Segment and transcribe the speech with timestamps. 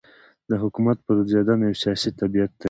[0.49, 2.59] د حکومت پرځېدنه یو سیاسي طبیعت دی.